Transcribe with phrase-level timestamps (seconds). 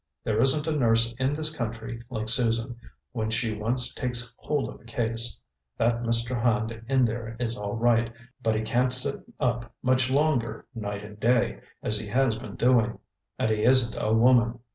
[0.23, 2.75] There isn't a nurse in this country like Susan,
[3.11, 5.39] when she once takes hold of a case.
[5.77, 6.41] That Mr.
[6.41, 8.11] Hand in there is all right,
[8.41, 12.97] but he can't sit up much longer night and day, as he has been doing.
[13.37, 14.57] And he isn't a woman.